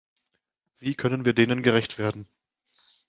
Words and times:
Wie 0.79 0.95
können 0.95 1.25
wir 1.25 1.33
denen 1.33 1.61
gerecht 1.61 1.99
werden? 1.99 2.27